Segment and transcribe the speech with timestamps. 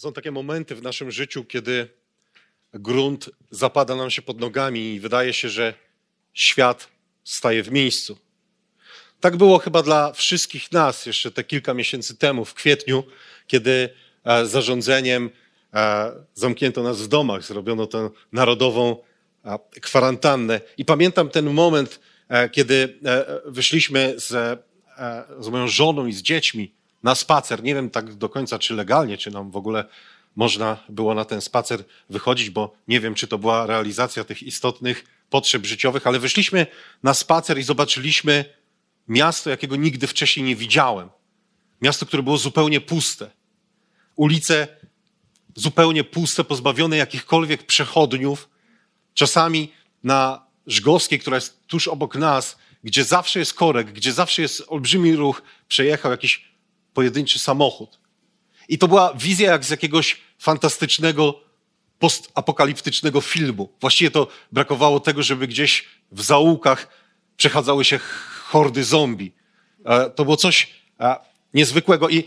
[0.00, 1.88] Są takie momenty w naszym życiu, kiedy
[2.74, 5.74] grunt zapada nam się pod nogami i wydaje się, że
[6.34, 6.88] świat
[7.24, 8.18] staje w miejscu.
[9.20, 13.04] Tak było chyba dla wszystkich nas jeszcze te kilka miesięcy temu, w kwietniu,
[13.46, 13.88] kiedy
[14.24, 15.30] e, zarządzeniem
[15.74, 18.96] e, zamknięto nas w domach, zrobiono tę narodową
[19.44, 20.60] e, kwarantannę.
[20.78, 22.00] I pamiętam ten moment,
[22.52, 22.98] kiedy
[23.44, 24.60] wyszliśmy z,
[25.40, 27.62] z moją żoną i z dziećmi na spacer.
[27.62, 29.84] Nie wiem tak do końca, czy legalnie, czy nam w ogóle
[30.36, 35.04] można było na ten spacer wychodzić, bo nie wiem, czy to była realizacja tych istotnych
[35.30, 36.66] potrzeb życiowych, ale wyszliśmy
[37.02, 38.44] na spacer i zobaczyliśmy
[39.08, 41.08] miasto, jakiego nigdy wcześniej nie widziałem.
[41.82, 43.30] Miasto, które było zupełnie puste.
[44.16, 44.68] Ulice
[45.54, 48.48] zupełnie puste, pozbawione jakichkolwiek przechodniów.
[49.14, 49.72] Czasami
[50.04, 55.16] na Żgowskiej, która jest tuż obok nas, gdzie zawsze jest korek, gdzie zawsze jest olbrzymi
[55.16, 56.49] ruch, przejechał jakiś
[56.94, 58.00] pojedynczy samochód.
[58.68, 61.40] I to była wizja jak z jakiegoś fantastycznego,
[61.98, 63.68] postapokaliptycznego filmu.
[63.80, 66.88] Właściwie to brakowało tego, żeby gdzieś w zaułkach
[67.36, 67.98] przechadzały się
[68.44, 69.32] hordy zombie.
[69.84, 71.16] E, to było coś e,
[71.54, 72.24] niezwykłego i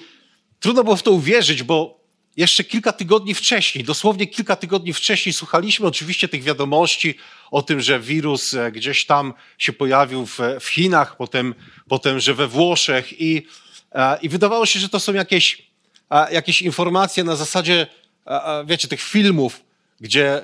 [0.60, 2.04] trudno było w to uwierzyć, bo
[2.38, 7.16] jeszcze kilka tygodni wcześniej, dosłownie kilka tygodni wcześniej, słuchaliśmy oczywiście tych wiadomości
[7.52, 11.56] o tym, że wirus e, gdzieś tam się pojawił w, w Chinach, potem,
[11.88, 13.48] potem, że we Włoszech i,
[14.22, 15.72] i wydawało się, że to są jakieś,
[16.32, 17.88] jakieś informacje na zasadzie,
[18.66, 19.64] wiecie, tych filmów,
[20.00, 20.42] gdzie,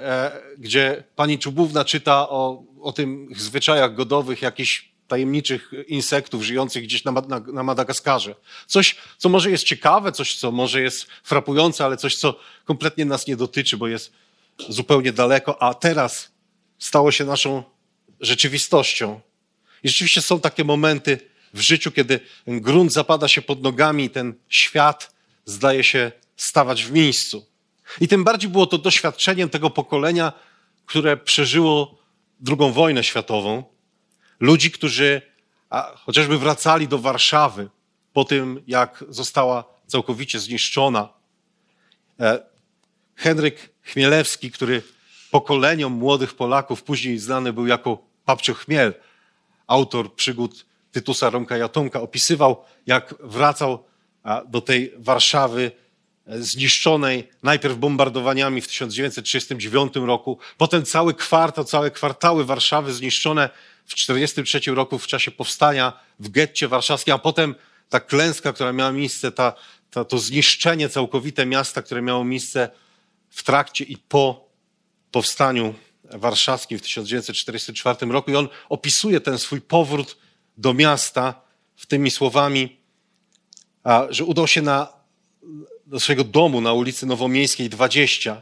[0.58, 7.12] gdzie pani Czubówna czyta o, o tych zwyczajach godowych jakichś tajemniczych insektów żyjących gdzieś na,
[7.12, 8.36] na, na, Madagaskarze.
[8.68, 13.28] Coś, co może jest ciekawe, coś, co może jest frapujące, ale coś, co kompletnie nas
[13.28, 14.12] nie dotyczy, bo jest
[14.70, 16.32] zupełnie daleko, a teraz
[16.80, 17.64] stało się naszą
[18.20, 19.22] rzeczywistością.
[19.84, 25.14] I rzeczywiście są takie momenty w życiu, kiedy grunt zapada się pod nogami ten świat
[25.46, 27.46] zdaje się stawać w miejscu.
[28.02, 30.34] I tym bardziej było to doświadczeniem tego pokolenia,
[30.86, 32.00] które przeżyło
[32.48, 33.64] II wojnę światową,
[34.40, 35.22] Ludzi, którzy
[35.96, 37.70] chociażby wracali do Warszawy
[38.14, 41.10] po tym, jak została całkowicie zniszczona.
[42.20, 42.40] E,
[43.16, 44.84] Henryk Chmielewski, który
[45.32, 48.94] pokoleniom młodych Polaków później znany był jako Papcio Chmiel,
[49.68, 53.86] autor przygód Tytusa Romka Jatonka, opisywał, jak wracał
[54.48, 55.72] do tej Warszawy
[56.28, 63.50] e, zniszczonej najpierw bombardowaniami w 1939 roku, potem cały kwartał, całe kwartały Warszawy zniszczone
[63.86, 67.56] w 1943 roku w czasie powstania w getcie warszawskim, a potem
[67.90, 69.54] ta klęska, która miała miejsce, ta,
[69.92, 72.70] ta, to zniszczenie całkowite miasta, które miało miejsce
[73.30, 74.50] w trakcie i po
[75.12, 75.74] powstaniu
[76.04, 78.32] warszawskim w 1944 roku.
[78.32, 80.18] I on opisuje ten swój powrót
[80.60, 81.42] do miasta
[81.76, 82.78] w tymi słowami,
[84.10, 84.94] że udał się na,
[85.86, 88.42] do swojego domu na ulicy Nowomiejskiej 20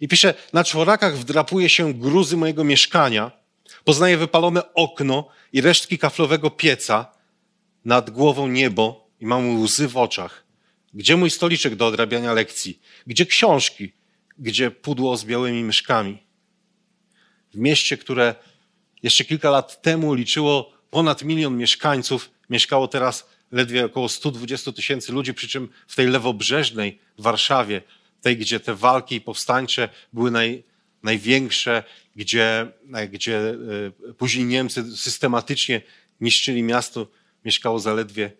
[0.00, 3.30] i pisze, na czworakach wdrapuje się gruzy mojego mieszkania–
[3.84, 7.12] Poznaje wypalone okno i resztki kaflowego pieca,
[7.84, 10.44] nad głową niebo i mam łzy w oczach.
[10.94, 12.80] Gdzie mój stoliczek do odrabiania lekcji?
[13.06, 13.92] Gdzie książki?
[14.38, 16.18] Gdzie pudło z białymi myszkami?
[17.54, 18.34] W mieście, które
[19.02, 25.34] jeszcze kilka lat temu liczyło ponad milion mieszkańców, mieszkało teraz ledwie około 120 tysięcy ludzi,
[25.34, 27.82] przy czym w tej lewobrzeżnej Warszawie,
[28.20, 30.64] tej, gdzie te walki powstańcze były naj,
[31.02, 31.84] największe,
[32.16, 32.72] gdzie,
[33.10, 33.38] gdzie
[34.08, 35.82] e, później Niemcy systematycznie
[36.20, 37.06] niszczyli miasto,
[37.44, 38.32] mieszkało zaledwie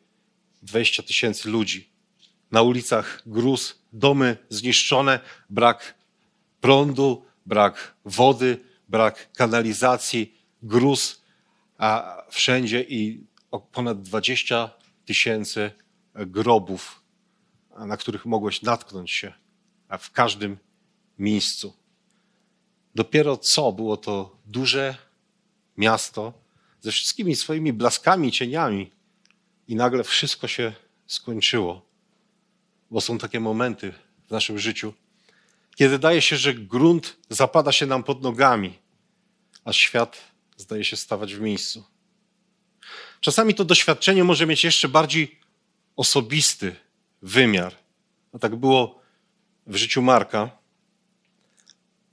[0.63, 1.89] 20 tysięcy ludzi.
[2.51, 5.95] Na ulicach gruz, domy zniszczone, brak
[6.61, 11.22] prądu, brak wody, brak kanalizacji, gruz,
[11.83, 13.27] a wszędzie i
[13.73, 14.71] ponad 20
[15.05, 15.71] tysięcy
[16.15, 17.03] grobów,
[17.79, 19.33] na których mogłeś natknąć się
[19.99, 20.59] w każdym
[21.19, 21.77] miejscu.
[22.95, 24.97] Dopiero co było to duże
[25.77, 26.33] miasto
[26.81, 28.91] ze wszystkimi swoimi blaskami cieniami,
[29.69, 30.73] i nagle wszystko się
[31.07, 31.87] skończyło.
[32.91, 33.93] Bo są takie momenty
[34.29, 34.95] w naszym życiu,
[35.77, 38.79] kiedy daje się, że grunt zapada się nam pod nogami,
[39.65, 40.32] a świat
[40.63, 41.85] zdaje się stawać w miejscu.
[43.21, 45.41] Czasami to doświadczenie może mieć jeszcze bardziej
[45.97, 46.77] osobisty
[47.23, 47.75] wymiar.
[48.33, 49.01] A tak było
[49.67, 50.51] w życiu Marka.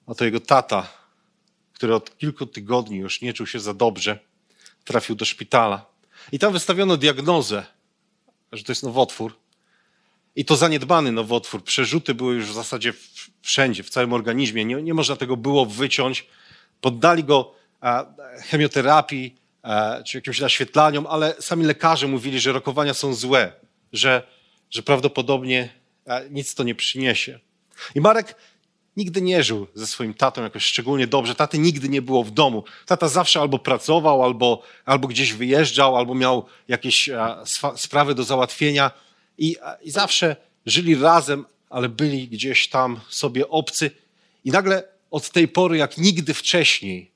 [0.07, 0.94] A to jego tata,
[1.74, 4.19] który od kilku tygodni już nie czuł się za dobrze,
[4.86, 5.86] trafił do szpitala.
[6.31, 7.66] I tam wystawiono diagnozę,
[8.52, 9.40] że to jest nowotwór.
[10.36, 11.63] I to zaniedbany nowotwór.
[11.63, 12.94] Przerzuty były już w zasadzie
[13.42, 14.66] wszędzie, w całym organizmie.
[14.66, 16.28] Nie, nie można tego było wyciąć.
[16.81, 17.59] Poddali go
[18.50, 19.36] chemioterapii
[20.06, 23.52] czy jakimś naświetlaniom, ale sami lekarze mówili, że rokowania są złe,
[23.94, 24.24] że,
[24.70, 25.70] że prawdopodobnie
[26.30, 27.40] nic to nie przyniesie.
[27.96, 28.36] I Marek
[28.98, 31.36] nigdy nie żył ze swoim tatą jakoś szczególnie dobrze.
[31.36, 32.64] Taty nigdy nie było w domu.
[32.86, 37.10] Tata zawsze albo pracował, albo, albo gdzieś wyjeżdżał, albo miał jakieś
[37.76, 38.92] sprawy do załatwienia.
[39.38, 40.36] I, I zawsze
[40.66, 43.92] żyli razem, ale byli gdzieś tam sobie obcy.
[44.46, 47.12] I nagle od tej pory, jak nigdy wcześniej,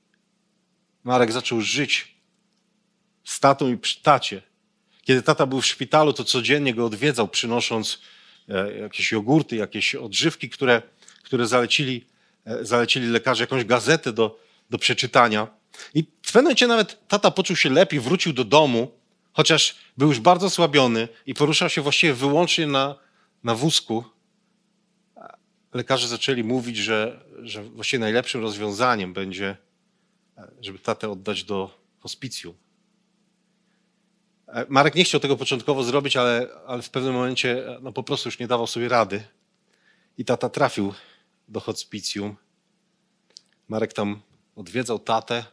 [1.04, 2.14] Marek zaczął żyć
[3.24, 4.42] z tatą i przy tacie.
[5.02, 8.00] Kiedy tata był w szpitalu, to codziennie go odwiedzał, przynosząc
[8.48, 10.82] e, jakieś jogurty, jakieś odżywki, które,
[11.22, 12.06] które zalecili,
[12.44, 14.38] e, zalecili lekarze, jakąś gazetę do,
[14.70, 15.48] do przeczytania.
[15.94, 18.92] I w pewnym momencie nawet tata poczuł się lepiej, wrócił do domu,
[19.32, 22.94] chociaż był już bardzo słabiony i poruszał się właściwie wyłącznie na,
[23.44, 24.04] na wózku.
[25.74, 29.56] Lekarze zaczęli mówić, że, że właściwie najlepszym rozwiązaniem będzie,
[30.60, 32.54] żeby tatę oddać do hospicjum.
[34.68, 38.38] Marek nie chciał tego początkowo zrobić, ale, ale w pewnym momencie no, po prostu już
[38.38, 39.24] nie dawał sobie rady.
[40.18, 40.94] I tata trafił
[41.48, 42.36] do hospicjum.
[43.68, 44.22] Marek tam
[44.56, 45.44] odwiedzał tatę,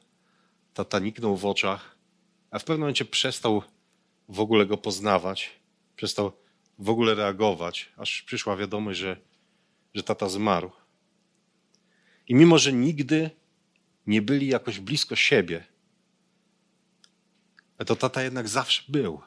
[0.74, 1.96] tata niknął w oczach,
[2.52, 3.64] a w pewnym momencie przestał
[4.30, 5.50] w ogóle go poznawać,
[5.96, 6.32] przestał
[6.80, 9.18] w ogóle reagować, aż przyszła wiadomość, że,
[9.94, 10.72] że tata zmarł.
[12.28, 13.30] I mimo, że nigdy
[14.08, 15.64] nie byli jakoś blisko siebie,
[17.86, 19.22] to tata jednak zawsze był.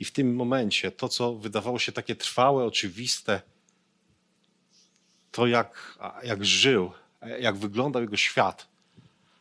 [0.00, 3.42] I w tym momencie to, co wydawało się takie trwałe, oczywiste,
[5.30, 6.92] to jak, jak żył,
[7.40, 8.68] jak wyglądał jego świat,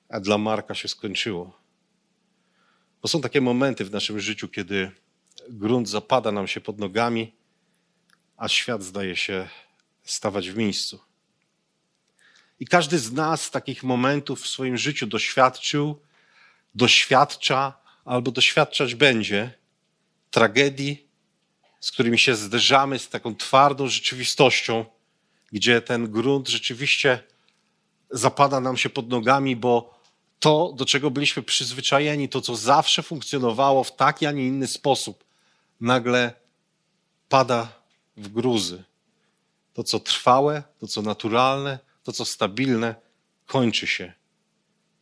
[0.10, 1.58] a dla Marka się skończyło.
[3.02, 4.92] Bo są takie momenty w naszym życiu, kiedy
[5.50, 7.36] grunt zapada nam się pod nogami,
[8.38, 9.50] a świat zdaje się
[10.04, 11.07] stawać w miejscu.
[12.60, 16.02] I każdy z nas takich momentów w swoim życiu doświadczył,
[16.76, 17.74] doświadcza
[18.06, 19.54] albo doświadczać będzie
[20.32, 21.08] tragedii,
[21.80, 24.86] z którymi się zderzamy, z taką twardą rzeczywistością,
[25.52, 27.24] gdzie ten grunt rzeczywiście
[28.12, 30.00] zapada nam się pod nogami, bo
[30.40, 35.24] to, do czego byliśmy przyzwyczajeni, to, co zawsze funkcjonowało w taki, a nie inny sposób,
[35.82, 36.34] nagle
[37.30, 37.68] pada
[38.18, 38.84] w gruzy.
[39.74, 42.96] To, co trwałe, to, co naturalne, to, co stabilne,
[43.46, 44.14] kończy się.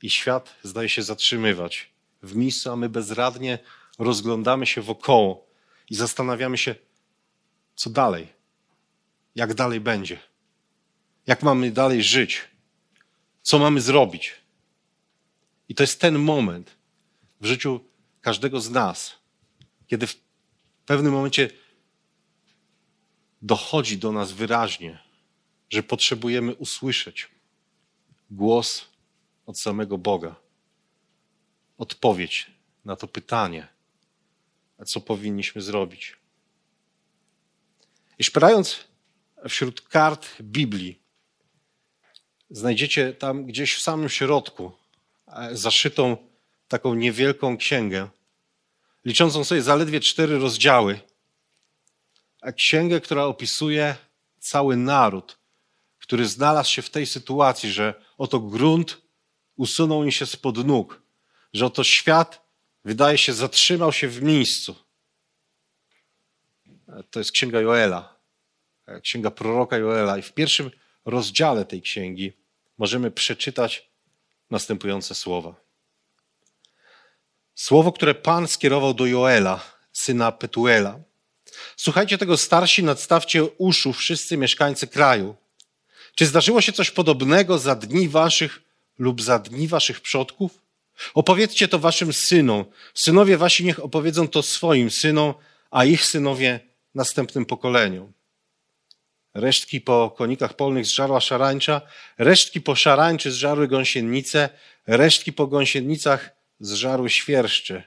[0.01, 1.89] I świat zdaje się zatrzymywać
[2.23, 3.59] w miejscu, a my bezradnie
[3.99, 5.47] rozglądamy się wokoło
[5.89, 6.75] i zastanawiamy się,
[7.75, 8.27] co dalej,
[9.35, 10.19] jak dalej będzie,
[11.27, 12.41] jak mamy dalej żyć,
[13.41, 14.33] co mamy zrobić.
[15.69, 16.77] I to jest ten moment
[17.41, 17.79] w życiu
[18.21, 19.15] każdego z nas,
[19.87, 20.15] kiedy w
[20.85, 21.49] pewnym momencie
[23.41, 25.04] dochodzi do nas wyraźnie,
[25.75, 27.29] że potrzebujemy usłyszeć
[28.29, 28.85] głos
[29.45, 30.35] od samego Boga
[31.77, 32.51] odpowiedź
[32.85, 33.67] na to pytanie,
[34.77, 36.17] a co powinniśmy zrobić.
[38.19, 38.87] I szperając
[39.49, 40.99] wśród kart Biblii,
[42.49, 44.71] znajdziecie tam gdzieś w samym środku
[45.27, 46.17] e, zaszytą
[46.67, 48.09] taką niewielką księgę,
[49.05, 50.99] liczącą sobie zaledwie cztery rozdziały.
[52.41, 53.95] A księgę, która opisuje
[54.39, 55.44] cały naród,
[56.05, 59.01] który znalazł się w tej sytuacji, że oto grunt
[59.55, 61.05] usunął im się spod nóg
[61.55, 62.41] że oto świat,
[62.85, 64.75] wydaje się, zatrzymał się w miejscu.
[67.11, 68.15] To jest księga Joela,
[69.01, 70.17] księga proroka Joela.
[70.17, 70.71] I w pierwszym
[71.05, 72.33] rozdziale tej księgi
[72.77, 73.89] możemy przeczytać
[74.49, 75.55] następujące słowa.
[77.55, 79.59] Słowo, które Pan skierował do Joela,
[79.91, 80.99] syna Petuela.
[81.77, 85.35] Słuchajcie tego starsi, nadstawcie uszu wszyscy mieszkańcy kraju.
[86.15, 88.61] Czy zdarzyło się coś podobnego za dni waszych
[88.99, 90.61] lub za dni waszych przodków?
[91.13, 92.65] Opowiedzcie to waszym synom.
[92.93, 95.33] Synowie wasi niech opowiedzą to swoim synom,
[95.71, 96.59] a ich synowie
[96.95, 98.13] następnym pokoleniom.
[99.33, 101.81] Resztki po konikach polnych zżarła szarańcza,
[102.17, 104.49] resztki po szarańczy zżarły gąsienice,
[104.87, 106.29] resztki po gąsienicach
[106.59, 107.83] zżarły świerszcze.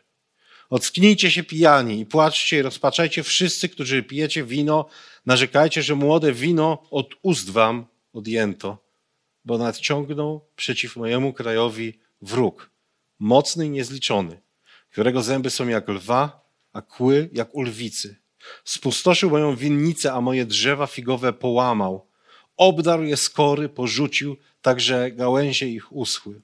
[0.70, 4.88] Ocknijcie się pijani i płaczcie i rozpaczajcie wszyscy, którzy pijecie wino,
[5.26, 7.87] narzekajcie, że młode wino od ust wam
[8.18, 8.78] odjęto,
[9.44, 12.70] bo nadciągnął przeciw mojemu krajowi wróg
[13.18, 14.40] mocny i niezliczony.
[14.90, 18.16] którego zęby są jak lwa, a kły jak u lwicy.
[18.64, 22.06] Spustoszył moją winnicę, a moje drzewa figowe połamał.
[22.56, 26.40] Obdarł je skory, porzucił, tak że gałęzie ich uschły.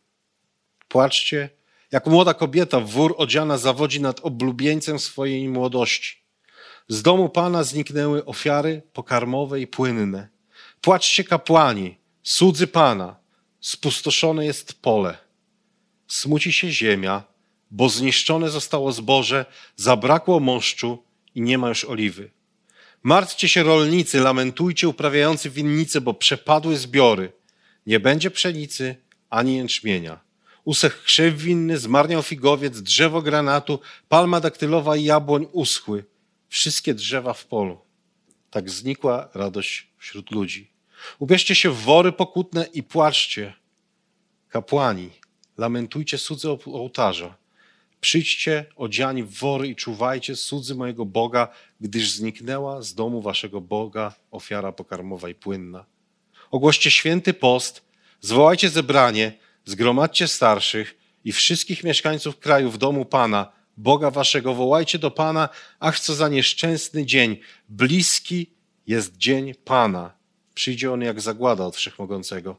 [0.89, 1.51] Płaczcie,
[1.93, 6.17] jak młoda kobieta w wór odziana zawodzi nad oblubieńcem swojej młodości.
[6.89, 10.29] Z domu Pana zniknęły ofiary pokarmowe i płynne.
[10.85, 13.17] Płaczcie kapłani, słudzy Pana,
[13.61, 15.19] spustoszone jest pole.
[16.09, 17.23] Smuci się ziemia,
[17.71, 22.31] bo zniszczone zostało zboże, zabrakło moszczu i nie ma już oliwy.
[23.03, 27.33] Martwcie się rolnicy, lamentujcie uprawiający winnice, bo przepadły zbiory.
[27.87, 28.97] Nie będzie pszenicy
[29.31, 30.21] ani jęczmienia.
[30.65, 36.05] Usech krzew winny, zmarniał figowiec, drzewo granatu, palma daktylowa i jabłoń uschły.
[36.49, 37.81] Wszystkie drzewa w polu.
[38.51, 40.74] Tak znikła radość wśród ludzi.
[41.19, 43.55] Ubierzcie się w wory pokutne i płaczcie.
[44.49, 45.11] Kapłani,
[45.59, 47.37] lamentujcie cudze ołtarza.
[48.01, 51.49] Przyjdźcie odziani w wory i czuwajcie cudzy mojego Boga,
[51.81, 55.85] gdyż zniknęła z domu waszego Boga ofiara pokarmowa i płynna.
[56.51, 57.83] Ogłoście święty post,
[58.21, 59.33] zwołajcie zebranie,
[59.65, 65.49] zgromadźcie starszych i wszystkich mieszkańców kraju w domu Pana, Boga waszego, wołajcie do Pana,
[65.81, 67.37] ach co za nieszczęsny dzień,
[67.69, 68.51] bliski
[68.87, 70.24] jest dzień Pana.
[70.55, 72.57] Przyjdzie on jak zagłada od Wszechmogącego.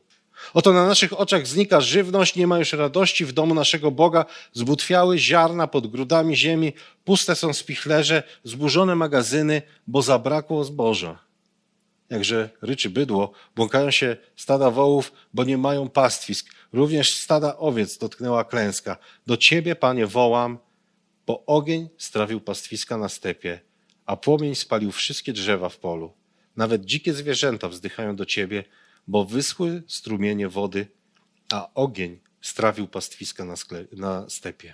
[0.53, 5.17] Oto na naszych oczach znika żywność, nie ma już radości w domu naszego Boga, zbutwiały
[5.17, 6.73] ziarna pod grudami ziemi,
[7.03, 11.25] puste są spichlerze, zburzone magazyny, bo zabrakło zboża.
[12.09, 16.55] Jakże ryczy bydło, błąkają się stada wołów, bo nie mają pastwisk.
[16.73, 18.97] Również stada owiec dotknęła klęska.
[19.27, 20.57] Do ciebie, panie, wołam,
[21.27, 23.59] bo ogień strawił pastwiska na stepie,
[24.05, 26.13] a płomień spalił wszystkie drzewa w polu.
[26.55, 28.63] Nawet dzikie zwierzęta wzdychają do ciebie,
[29.07, 30.87] bo wyschły strumienie wody,
[31.51, 34.73] a ogień strawił pastwiska na, skle, na stepie.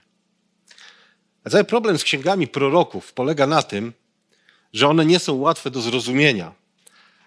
[1.43, 3.93] A cały problem z księgami proroków polega na tym,
[4.73, 6.53] że one nie są łatwe do zrozumienia.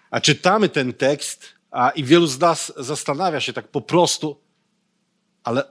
[0.09, 4.41] A czytamy ten tekst, a i wielu z nas zastanawia się tak po prostu,
[5.43, 5.63] ale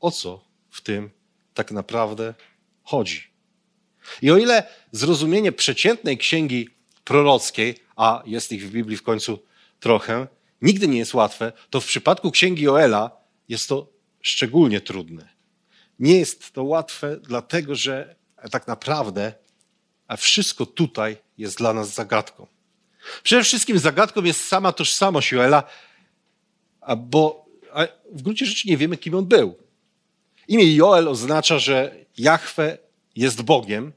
[0.00, 1.10] o co w tym
[1.54, 2.34] tak naprawdę
[2.82, 3.24] chodzi?
[4.22, 6.75] I o ile zrozumienie przeciętnej księgi
[7.06, 9.38] prorockiej, a jest ich w Biblii w końcu
[9.80, 10.26] trochę,
[10.62, 13.10] nigdy nie jest łatwe, to w przypadku księgi Joela
[13.48, 13.88] jest to
[14.20, 15.28] szczególnie trudne.
[15.98, 18.16] Nie jest to łatwe, dlatego że
[18.50, 19.32] tak naprawdę
[20.18, 22.46] wszystko tutaj jest dla nas zagadką.
[23.22, 25.62] Przede wszystkim zagadką jest sama tożsamość Joela,
[26.96, 27.46] bo
[28.12, 29.56] w gruncie rzeczy nie wiemy, kim on był.
[30.48, 32.78] Imię Joel oznacza, że Jahwe
[33.16, 33.92] jest Bogiem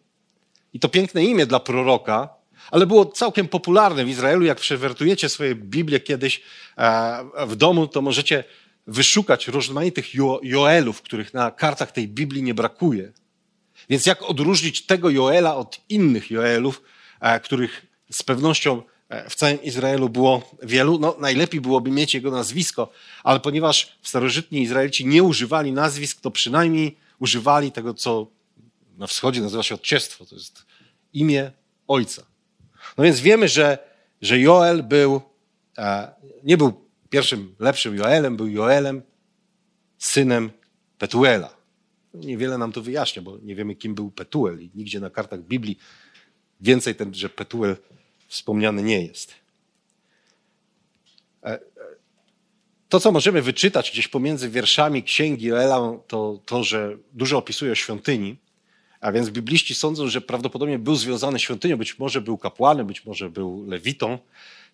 [0.73, 2.38] i to piękne imię dla proroka,
[2.71, 4.45] ale było całkiem popularne w Izraelu.
[4.45, 6.41] Jak przewertujecie swoje Biblię kiedyś
[6.77, 8.43] e, w domu, to możecie
[8.87, 13.11] wyszukać rozmaitych jo Joelów, których na kartach tej Biblii nie brakuje.
[13.89, 16.81] Więc jak odróżnić tego Joela od innych Joelów,
[17.19, 20.99] e, których z pewnością e, w całym Izraelu było wielu?
[20.99, 22.91] No, najlepiej byłoby mieć jego nazwisko,
[23.23, 28.27] ale ponieważ starożytni Izraelici nie używali nazwisk, to przynajmniej używali tego, co
[28.97, 30.25] na wschodzie nazywa się odciestwo.
[30.25, 30.65] To jest
[31.13, 31.51] imię
[31.87, 32.23] ojca.
[32.99, 33.77] No więc wiemy, że,
[34.21, 35.21] że Joel był,
[35.77, 36.11] e,
[36.43, 39.01] nie był pierwszym lepszym Joelem, był Joelem,
[39.97, 40.51] synem
[40.97, 41.57] Petuela.
[42.13, 45.77] Niewiele nam to wyjaśnia, bo nie wiemy, kim był Petuel i nigdzie na kartach Biblii
[46.61, 47.77] więcej ten, że Petuel
[48.27, 49.33] wspomniany nie jest.
[51.43, 51.59] E, e,
[52.89, 57.75] to, co możemy wyczytać gdzieś pomiędzy wierszami księgi Joela, to to, że dużo opisuje o
[57.75, 58.37] świątyni,
[59.01, 63.05] a więc bibliści sądzą, że prawdopodobnie był związany z świątynią, być może był kapłanem, być
[63.05, 64.17] może był lewitą.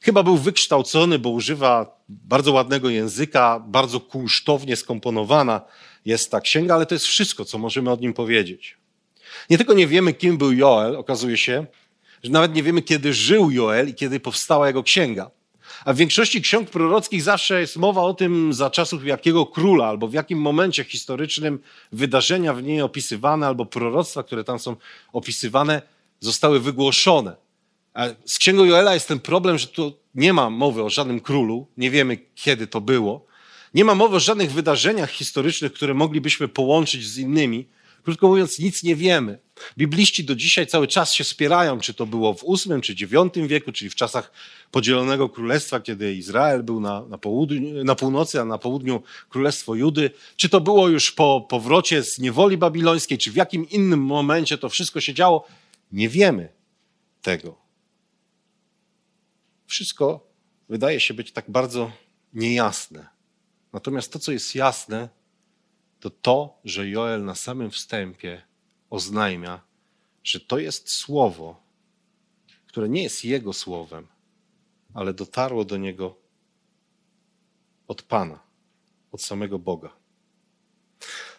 [0.01, 5.62] Chyba był wykształcony, bo używa bardzo ładnego języka, bardzo kunsztownie skomponowana
[6.05, 8.77] jest ta księga, ale to jest wszystko, co możemy o nim powiedzieć.
[9.50, 11.65] Nie tylko nie wiemy, kim był Joel, okazuje się,
[12.24, 15.32] że nawet nie wiemy, kiedy żył Joel i kiedy powstała jego księga.
[15.86, 20.08] A w większości ksiąg prorockich zawsze jest mowa o tym, za czasów jakiego króla, albo
[20.08, 21.60] w jakim momencie historycznym
[21.91, 24.75] wydarzenia w niej opisywane, albo proroctwa, które tam są
[25.13, 25.82] opisywane,
[26.20, 27.36] zostały wygłoszone.
[27.94, 31.67] A z księgą Joela jest ten problem, że tu nie ma mowy o żadnym królu,
[31.77, 33.25] nie wiemy kiedy to było.
[33.74, 37.67] Nie ma mowy o żadnych wydarzeniach historycznych, które moglibyśmy połączyć z innymi.
[38.05, 39.39] Krótko mówiąc, nic nie wiemy.
[39.77, 43.71] Bibliści do dzisiaj cały czas się spierają, czy to było w VIII czy IX wieku,
[43.71, 44.31] czyli w czasach
[44.71, 50.12] podzielonego królestwa, kiedy Izrael był na, na, południu, na północy, a na południu królestwo Judy,
[50.35, 54.69] czy to było już po powrocie z niewoli babilońskiej, czy w jakim innym momencie to
[54.69, 55.47] wszystko się działo.
[55.91, 56.50] Nie wiemy
[57.21, 57.57] tego.
[59.65, 60.27] Wszystko
[60.69, 61.91] wydaje się być tak bardzo
[62.33, 63.07] niejasne.
[63.74, 65.09] Natomiast to, co jest jasne,
[66.05, 68.41] to to, że Joel na samym wstępie
[68.89, 69.62] oznajmia,
[70.24, 71.63] że to jest słowo,
[72.67, 74.07] które nie jest jego słowem,
[74.93, 76.15] ale dotarło do niego
[77.88, 78.39] od Pana,
[79.12, 79.93] od samego Boga.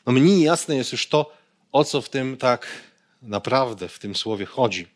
[0.06, 1.32] No mniej jasne jest już to,
[1.73, 2.66] o co w tym tak
[3.23, 4.88] naprawdę w tym słowie chodzi.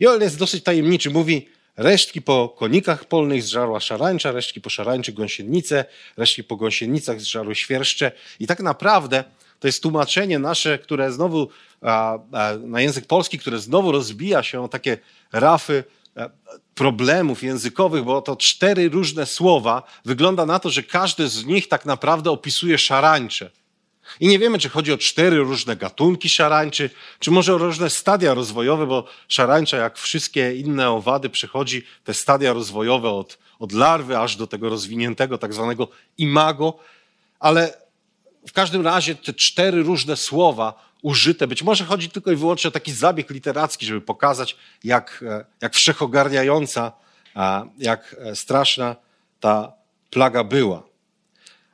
[0.00, 1.10] Joel jest dosyć tajemniczy.
[1.10, 5.84] Mówi, resztki po konikach polnych zżarła szarańcza, resztki po szarańczy gąsienice,
[6.16, 8.12] resztki po gąsienicach zżarły świerszcze.
[8.40, 9.24] I tak naprawdę
[9.60, 11.48] to jest tłumaczenie nasze, które znowu
[12.60, 14.98] na język polski, które znowu rozbija się o takie
[15.32, 15.84] rafy
[16.16, 16.28] a,
[16.74, 19.82] problemów językowych, bo to cztery różne słowa.
[20.04, 23.50] Wygląda na to, że każde z nich tak naprawdę opisuje szarańcze.
[24.20, 28.34] I nie wiemy, czy chodzi o cztery różne gatunki szarańczy, czy może o różne stadia
[28.34, 34.36] rozwojowe, bo szarańcza, jak wszystkie inne owady, przechodzi te stadia rozwojowe od, od larwy aż
[34.36, 36.78] do tego rozwiniętego tak zwanego imago.
[37.40, 37.74] Ale
[38.48, 42.70] w każdym razie te cztery różne słowa użyte, być może chodzi tylko i wyłącznie o
[42.70, 45.24] taki zabieg literacki, żeby pokazać, jak,
[45.60, 46.92] jak wszechogarniająca,
[47.78, 48.96] jak straszna
[49.40, 49.72] ta
[50.10, 50.82] plaga była.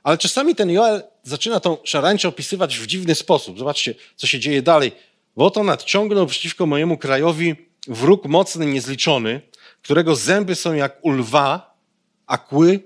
[0.03, 3.59] Ale czasami ten Joel zaczyna tą szarańczę opisywać w dziwny sposób.
[3.59, 4.93] Zobaczcie, co się dzieje dalej.
[5.37, 7.55] Bo oto nadciągnął przeciwko mojemu krajowi
[7.89, 9.41] wróg mocny, niezliczony,
[9.83, 11.79] którego zęby są jak u lwa,
[12.27, 12.81] a kły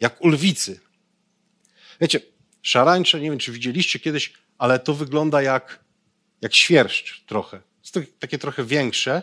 [0.00, 0.80] jak u lwicy.
[2.00, 2.20] Wiecie,
[2.62, 5.84] szarańcze, nie wiem, czy widzieliście kiedyś, ale to wygląda jak,
[6.40, 7.60] jak świerszcz trochę.
[7.82, 9.22] Jest to takie trochę większe.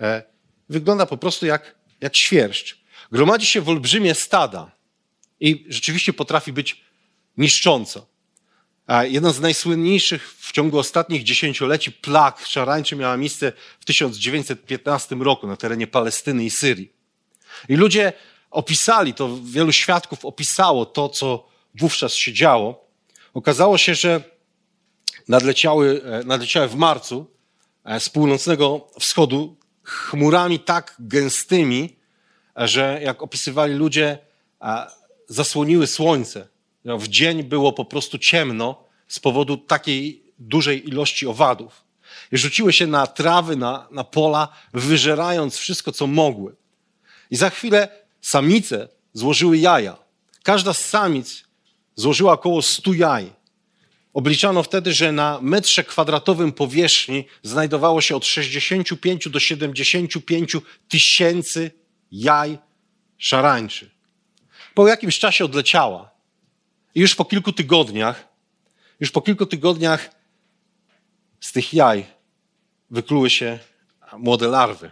[0.00, 0.22] E,
[0.68, 2.82] wygląda po prostu jak, jak świerszcz.
[3.12, 4.70] Gromadzi się w olbrzymie stada
[5.40, 6.84] i rzeczywiście potrafi być
[7.36, 8.06] niszcząco.
[8.86, 15.46] A jedna z najsłynniejszych w ciągu ostatnich dziesięcioleci plag szarańczy miała miejsce w 1915 roku
[15.46, 16.92] na terenie Palestyny i Syrii.
[17.68, 18.12] I ludzie
[18.50, 22.88] opisali to, wielu świadków opisało to, co wówczas się działo.
[23.34, 24.22] Okazało się, że
[25.28, 27.26] nadleciały, nadleciały w marcu
[27.98, 31.96] z północnego wschodu chmurami tak gęstymi,
[32.56, 34.18] że jak opisywali ludzie,
[35.28, 36.48] zasłoniły słońce.
[36.84, 41.84] W dzień było po prostu ciemno z powodu takiej dużej ilości owadów.
[42.32, 46.56] I rzuciły się na trawy, na, na pola, wyżerając wszystko, co mogły.
[47.30, 47.88] I za chwilę
[48.20, 49.96] samice złożyły jaja.
[50.42, 51.44] Każda z samic
[51.96, 53.32] złożyła około 100 jaj.
[54.14, 60.56] Obliczano wtedy, że na metrze kwadratowym powierzchni znajdowało się od 65 do 75
[60.88, 61.70] tysięcy
[62.12, 62.58] jaj
[63.18, 63.90] szarańczy.
[64.74, 66.11] Po jakimś czasie odleciała.
[66.94, 68.28] I już po kilku tygodniach,
[69.00, 70.10] już po kilku tygodniach
[71.40, 72.06] z tych jaj
[72.90, 73.58] wykluły się
[74.18, 74.90] młode larwy.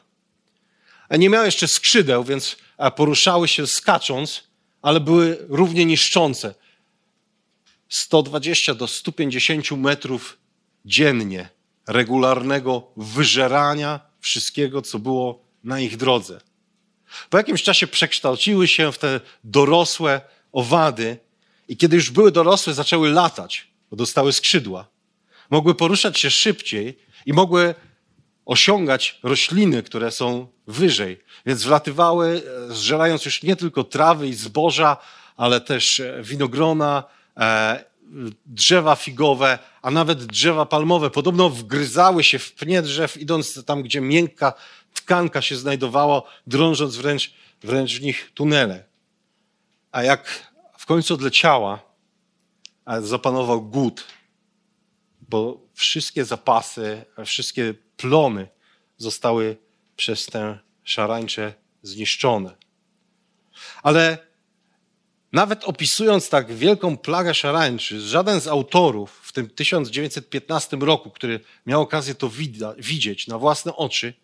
[1.10, 2.56] Nie miały jeszcze skrzydeł, więc
[2.96, 4.44] poruszały się skacząc,
[4.82, 6.54] ale były równie niszczące.
[7.88, 10.38] 120 do 150 metrów
[10.84, 11.48] dziennie
[11.86, 16.40] regularnego wyżerania wszystkiego, co było na ich drodze.
[17.30, 20.20] Po jakimś czasie przekształciły się w te dorosłe
[20.52, 21.18] owady
[21.70, 24.88] i kiedy już były dorosłe, zaczęły latać, bo dostały skrzydła.
[25.50, 27.74] Mogły poruszać się szybciej i mogły
[28.44, 31.20] osiągać rośliny, które są wyżej.
[31.46, 34.96] Więc wlatywały, e, zżerając już nie tylko trawy i zboża,
[35.36, 37.04] ale też e, winogrona,
[37.36, 37.84] e,
[38.46, 41.10] drzewa figowe, a nawet drzewa palmowe.
[41.10, 44.52] Podobno wgryzały się w pnie drzew, idąc tam, gdzie miękka
[44.94, 48.84] tkanka się znajdowała, drążąc wręcz, wręcz w nich tunele.
[49.92, 50.49] A jak
[50.90, 51.82] końcu odleciała,
[53.02, 54.04] zapanował głód,
[55.28, 58.48] bo wszystkie zapasy, wszystkie plony
[58.96, 59.56] zostały
[59.96, 62.56] przez tę szarańczę zniszczone.
[63.82, 64.18] Ale
[65.32, 71.82] nawet opisując tak wielką plagę szarańczy, żaden z autorów w tym 1915 roku, który miał
[71.82, 72.30] okazję to
[72.78, 74.14] widzieć na własne oczy,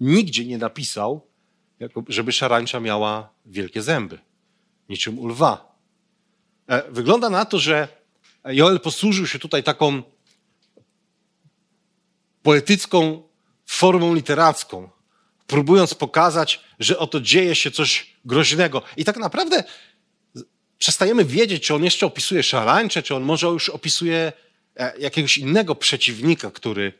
[0.00, 1.26] nigdzie nie napisał,
[2.08, 4.18] żeby szarańcza miała wielkie zęby,
[4.88, 5.71] niczym u lwa.
[6.68, 7.88] E, wygląda na to, że
[8.44, 10.02] Joel posłużył się tutaj taką
[12.42, 13.22] poetycką
[13.66, 14.88] formą literacką,
[15.46, 18.82] próbując pokazać, że oto dzieje się coś groźnego.
[18.96, 19.64] I tak naprawdę
[20.78, 24.32] przestajemy wiedzieć, czy on jeszcze opisuje szarańcze, czy on może już opisuje
[24.76, 26.92] e, jakiegoś innego przeciwnika, który,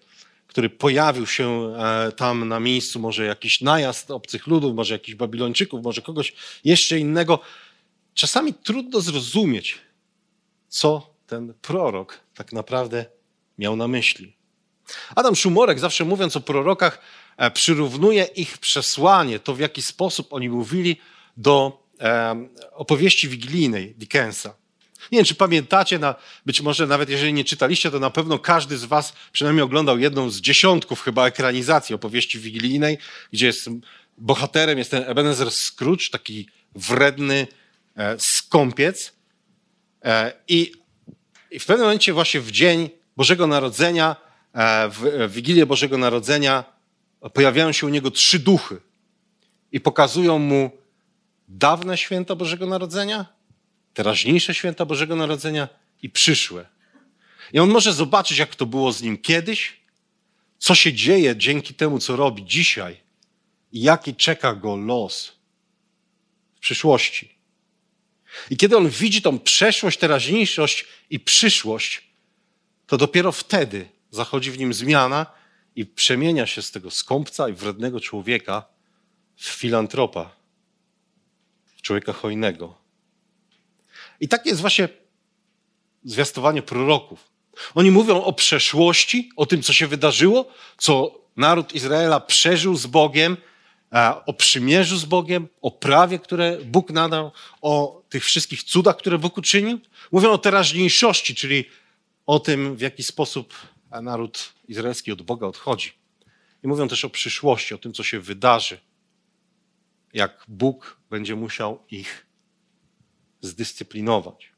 [0.46, 5.84] który pojawił się e, tam na miejscu, może jakiś najazd obcych ludów, może jakichś Babilończyków,
[5.84, 6.32] może kogoś
[6.64, 7.38] jeszcze innego.
[8.14, 9.78] Czasami trudno zrozumieć,
[10.68, 13.04] co ten prorok tak naprawdę
[13.58, 14.36] miał na myśli.
[15.14, 17.02] Adam Szumorek, zawsze mówiąc o prorokach,
[17.36, 20.96] e, przyrównuje ich przesłanie, to w jaki sposób oni mówili
[21.36, 21.82] do
[22.72, 24.54] opowieści wigilijnej Dickensa.
[25.12, 25.98] Nie wiem, czy pamiętacie,
[26.46, 30.30] być może nawet jeżeli nie czytaliście, to na pewno każdy z was przynajmniej oglądał jedną
[30.30, 32.98] z dziesiątków chyba ekranizacji opowieści wigilijnej,
[33.32, 33.68] gdzie jest
[34.18, 37.61] bohaterem jest ten Ebenezer Scrooge, taki wredny e,
[38.18, 39.12] skąpiec.
[40.04, 40.72] E, i,
[41.60, 44.16] w pewnym momencie właśnie w dzień Bożego Narodzenia,
[44.52, 46.64] e, w Wigilię Bożego Narodzenia
[47.32, 48.80] pojawiają się u niego trzy duchy
[49.72, 50.70] i pokazują mu
[51.48, 53.26] dawne święta Bożego Narodzenia,
[53.94, 55.68] teraźniejsze święta Bożego Narodzenia
[56.02, 56.66] i przyszłe.
[57.52, 59.80] I on może zobaczyć, jak to było z nim kiedyś,
[60.58, 62.96] co się dzieje dzięki temu, co robi dzisiaj
[63.72, 65.32] i jaki czeka go los
[66.54, 67.31] w przyszłości.
[68.50, 72.02] I kiedy on widzi tą przeszłość, teraźniejszość i przyszłość,
[72.86, 75.26] to dopiero wtedy zachodzi w nim zmiana
[75.76, 78.64] i przemienia się z tego skąpca i wrednego człowieka
[79.36, 80.36] w filantropa,
[81.76, 82.78] w człowieka hojnego.
[84.20, 84.88] I takie jest właśnie
[86.04, 87.30] zwiastowanie proroków.
[87.74, 93.36] Oni mówią o przeszłości, o tym, co się wydarzyło, co naród Izraela przeżył z Bogiem,
[94.26, 99.38] o przymierzu z Bogiem, o prawie, które Bóg nadał, o tych wszystkich cudach, które Bóg
[99.38, 99.80] uczynił.
[100.12, 101.64] Mówią o teraźniejszości, czyli
[102.26, 103.54] o tym, w jaki sposób
[104.02, 105.92] naród izraelski od Boga odchodzi.
[106.64, 108.80] I mówią też o przyszłości, o tym, co się wydarzy,
[110.12, 112.26] jak Bóg będzie musiał ich
[113.40, 114.52] zdyscyplinować.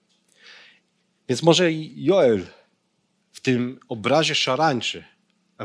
[1.28, 2.46] Więc może i Joel
[3.32, 5.04] w tym obrazie szarańczy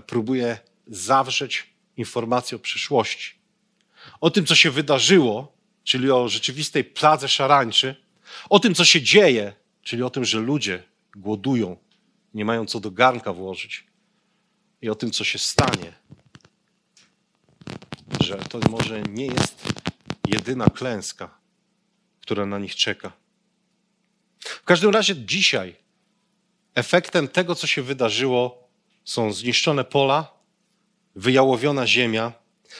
[0.07, 3.38] próbuje zawrzeć informację o przyszłości.
[4.21, 7.95] O tym, co się wydarzyło, czyli o rzeczywistej pladze szarańczy,
[8.49, 10.83] o tym, co się dzieje, czyli o tym, że ludzie
[11.15, 11.77] głodują,
[12.33, 13.83] nie mają co do garnka włożyć,
[14.81, 15.93] i o tym, co się stanie,
[18.21, 19.67] że to może nie jest
[20.27, 21.37] jedyna klęska,
[22.21, 23.11] która na nich czeka.
[24.39, 25.75] W każdym razie dzisiaj
[26.75, 28.69] efektem tego, co się wydarzyło,
[29.03, 30.31] są zniszczone pola,
[31.15, 32.33] wyjałowiona ziemia.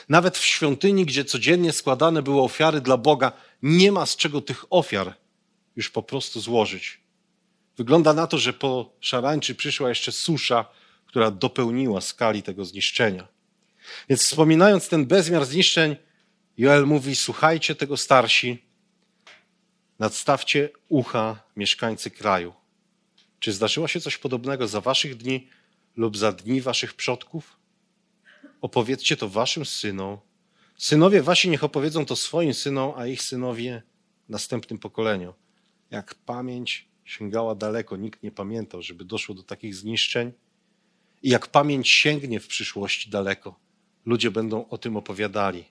[0.08, 4.64] Nawet w świątyni, gdzie codziennie składane były ofiary dla Boga, nie ma z czego tych
[4.70, 5.14] ofiar
[5.76, 7.00] już po prostu złożyć.
[7.76, 10.64] Wygląda na to, że po szarańczy przyszła jeszcze susza,
[11.06, 13.28] która dopełniła skali tego zniszczenia.
[14.08, 15.96] Więc wspominając ten bezmiar zniszczeń,
[16.56, 18.62] Joel mówi: Słuchajcie tego starsi,
[19.98, 22.54] nadstawcie ucha mieszkańcy kraju.
[23.38, 25.48] Czy zdarzyło się coś podobnego za waszych dni
[25.96, 27.59] lub za dni waszych przodków?
[28.60, 30.18] Opowiedzcie to waszym synom.
[30.76, 33.82] Synowie wasi niech opowiedzą to swoim synom, a ich synowie
[34.28, 35.34] następnym pokoleniu.
[35.90, 40.32] Jak pamięć sięgała daleko, nikt nie pamiętał, żeby doszło do takich zniszczeń.
[41.22, 43.58] I jak pamięć sięgnie w przyszłości daleko,
[44.06, 45.64] ludzie będą o tym opowiadali.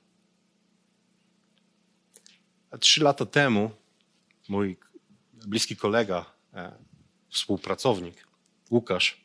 [2.79, 3.71] Trzy lata temu
[4.49, 4.77] mój
[5.33, 6.71] bliski kolega, e,
[7.29, 8.27] współpracownik
[8.71, 9.21] Łukasz,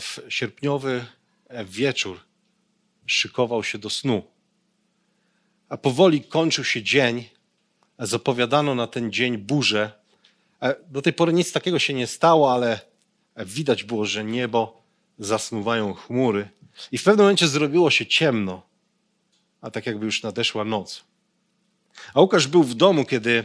[0.00, 1.06] w sierpniowy
[1.48, 2.27] e, wieczór
[3.08, 4.22] szykował się do snu.
[5.68, 7.24] A powoli kończył się dzień.
[7.98, 9.92] Zapowiadano na ten dzień burzę.
[10.88, 12.80] Do tej pory nic takiego się nie stało, ale
[13.36, 14.82] widać było, że niebo
[15.18, 16.48] zasnuwają chmury.
[16.92, 18.62] I w pewnym momencie zrobiło się ciemno,
[19.60, 21.04] a tak jakby już nadeszła noc.
[22.14, 23.44] A Łukasz był w domu, kiedy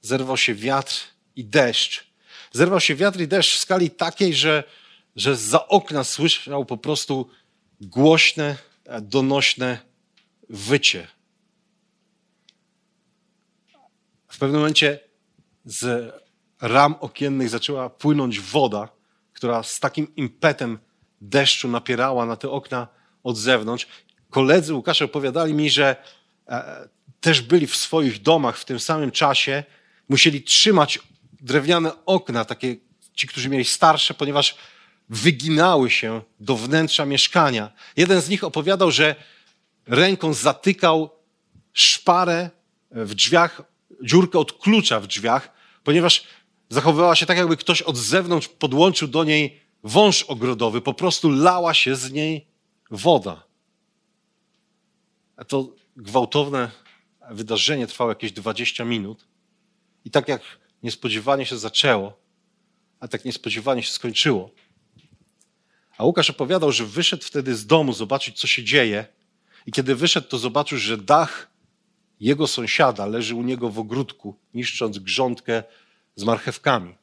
[0.00, 0.94] zerwał się wiatr
[1.36, 2.04] i deszcz.
[2.52, 4.64] Zerwał się wiatr i deszcz w skali takiej, że,
[5.16, 7.30] że za okna słyszał po prostu
[7.80, 8.56] głośne,
[9.02, 9.78] donośne
[10.48, 11.08] wycie.
[14.28, 15.00] W pewnym momencie
[15.64, 16.14] z
[16.60, 18.88] ram okiennych zaczęła płynąć woda,
[19.32, 20.78] która z takim impetem
[21.20, 22.88] deszczu napierała na te okna
[23.22, 23.86] od zewnątrz.
[24.30, 25.96] Koledzy Łukasza opowiadali mi, że
[26.48, 26.88] e,
[27.20, 29.64] też byli w swoich domach w tym samym czasie,
[30.08, 30.98] musieli trzymać
[31.32, 32.76] drewniane okna, takie
[33.14, 34.56] ci, którzy mieli starsze, ponieważ
[35.12, 37.72] wyginały się do wnętrza mieszkania.
[37.96, 39.14] Jeden z nich opowiadał, że
[39.86, 41.10] ręką zatykał
[41.72, 42.50] szparę
[42.90, 43.62] w drzwiach,
[44.02, 45.52] dziurkę od klucza w drzwiach,
[45.84, 46.24] ponieważ
[46.68, 51.74] zachowywała się tak, jakby ktoś od zewnątrz podłączył do niej wąż ogrodowy, po prostu lała
[51.74, 52.46] się z niej
[52.90, 53.44] woda.
[55.36, 56.70] A to gwałtowne
[57.30, 59.26] wydarzenie trwało jakieś 20 minut.
[60.04, 60.42] I tak jak
[60.82, 62.18] niespodziewanie się zaczęło,
[63.00, 64.50] a tak niespodziewanie się skończyło.
[65.98, 69.06] A Łukasz opowiadał, że wyszedł wtedy z domu zobaczyć, co się dzieje.
[69.66, 71.50] I kiedy wyszedł, to zobaczył, że dach
[72.20, 75.62] jego sąsiada leży u niego w ogródku, niszcząc grządkę
[76.16, 76.94] z marchewkami.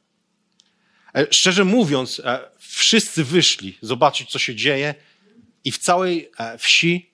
[1.14, 4.94] E, szczerze mówiąc, e, wszyscy wyszli zobaczyć, co się dzieje,
[5.64, 7.10] i w całej e, wsi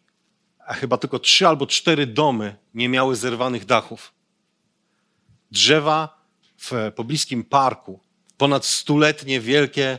[0.69, 4.13] chyba tylko trzy albo cztery domy nie miały zerwanych dachów.
[5.51, 6.27] Drzewa
[6.59, 8.01] w pobliskim parku,
[8.37, 9.99] ponad stuletnie, wielkie,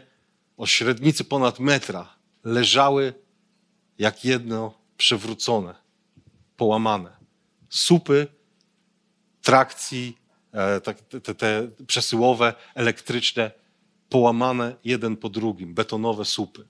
[0.57, 3.13] o średnicy ponad metra, leżały
[3.99, 5.75] jak jedno przewrócone,
[6.57, 7.17] połamane.
[7.69, 8.27] Supy
[9.41, 10.17] trakcji,
[10.51, 10.93] e, te,
[11.35, 13.51] te przesyłowe, elektryczne,
[14.09, 16.67] połamane jeden po drugim, betonowe słupy.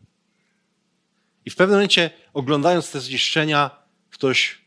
[1.46, 3.72] I w pewnym momencie, oglądając te zniszczenia,
[4.10, 4.62] ktoś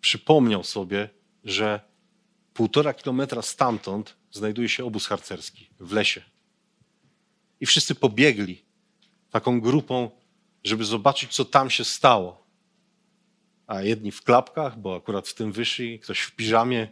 [0.00, 1.08] przypomniał sobie,
[1.44, 1.80] że
[2.54, 6.22] półtora kilometra stamtąd znajduje się obóz harcerski w lesie.
[7.60, 8.62] I wszyscy pobiegli
[9.30, 10.10] taką grupą,
[10.64, 12.46] żeby zobaczyć, co tam się stało.
[13.66, 16.88] A jedni w klapkach, bo akurat w tym wyszli, ktoś w piżamie,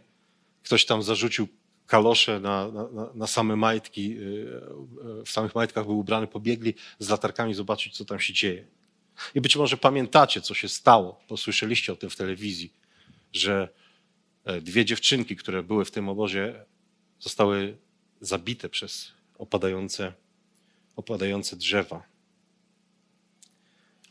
[0.63, 1.47] ktoś tam zarzucił
[1.87, 4.23] kalosze na, na, na, same majtki, y,
[5.21, 8.67] y, w samych majtkach był ubrany, pobiegli z latarkami zobaczyć, co tam się dzieje.
[9.35, 12.73] I być może pamiętacie, co się stało, posłyszeliście o tym w telewizji,
[13.33, 13.69] że
[14.45, 16.65] e, dwie dziewczynki, które były w tym obozie,
[17.19, 17.77] zostały
[18.21, 20.13] zabite przez opadające,
[20.97, 22.03] opadające drzewa.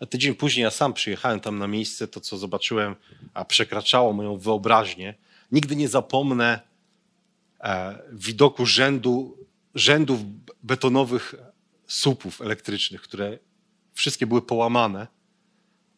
[0.00, 2.96] A tydzień później ja sam przyjechałem tam na miejsce, to co zobaczyłem,
[3.34, 5.14] a przekraczało moją wyobraźnię.
[5.52, 6.60] Nigdy nie zapomnę
[7.60, 9.38] e, widoku rzędu,
[9.74, 10.20] rzędów
[10.62, 11.34] betonowych
[11.86, 13.38] słupów elektrycznych, które
[13.92, 15.06] wszystkie były połamane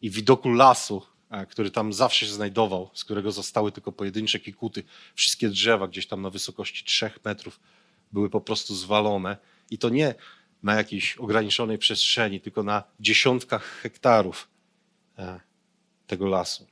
[0.01, 4.83] i widoku lasu, e, który tam zawsze się znajdował, z którego zostały tylko pojedyncze kikuty.
[5.15, 7.59] Wszystkie drzewa gdzieś tam na wysokości trzech metrów
[8.11, 9.37] były po prostu zwalone.
[9.69, 10.15] I to nie
[10.63, 14.47] na jakiejś ograniczonej przestrzeni, tylko na dziesiątkach hektarów
[15.17, 15.39] e,
[16.07, 16.67] tego lasu.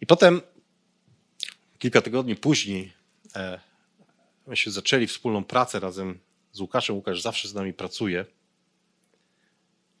[0.00, 0.40] I potem,
[1.78, 2.92] kilka tygodni później,
[3.36, 3.60] e,
[4.46, 6.18] myśmy zaczęli wspólną pracę razem
[6.52, 6.96] z Łukaszem.
[6.96, 8.26] Łukasz zawsze z nami pracuje,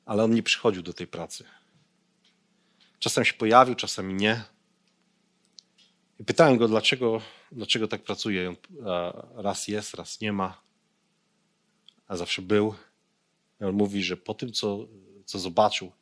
[0.06, 1.44] ale on nie przychodził do tej pracy.
[2.98, 4.44] Czasem się pojawił, czasami nie.
[6.18, 7.20] I pytałem go, dlaczego,
[7.52, 8.48] dlaczego tak pracuje.
[8.48, 8.56] On
[9.34, 10.67] raz jest, raz nie ma
[12.08, 12.74] a zawsze był.
[13.60, 14.88] I on mówi, że po tym, co,
[15.24, 15.92] co zobaczył,